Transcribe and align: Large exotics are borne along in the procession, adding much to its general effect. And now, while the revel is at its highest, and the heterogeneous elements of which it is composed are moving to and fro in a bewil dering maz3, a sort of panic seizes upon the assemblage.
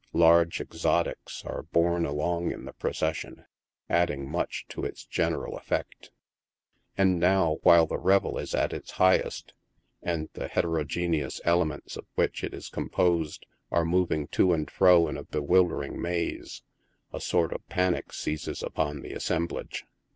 Large 0.13 0.61
exotics 0.61 1.45
are 1.45 1.61
borne 1.61 2.07
along 2.07 2.51
in 2.51 2.65
the 2.65 2.73
procession, 2.73 3.45
adding 3.87 4.27
much 4.27 4.65
to 4.69 4.83
its 4.83 5.05
general 5.05 5.55
effect. 5.55 6.09
And 6.97 7.19
now, 7.19 7.57
while 7.61 7.85
the 7.85 7.99
revel 7.99 8.39
is 8.39 8.55
at 8.55 8.73
its 8.73 8.93
highest, 8.93 9.53
and 10.01 10.27
the 10.33 10.47
heterogeneous 10.47 11.39
elements 11.45 11.97
of 11.97 12.07
which 12.15 12.43
it 12.43 12.55
is 12.55 12.67
composed 12.67 13.45
are 13.69 13.85
moving 13.85 14.25
to 14.29 14.53
and 14.53 14.71
fro 14.71 15.07
in 15.07 15.17
a 15.17 15.23
bewil 15.23 15.67
dering 15.69 15.97
maz3, 15.97 16.61
a 17.13 17.19
sort 17.21 17.53
of 17.53 17.69
panic 17.69 18.11
seizes 18.11 18.63
upon 18.63 19.01
the 19.01 19.13
assemblage. 19.13 19.85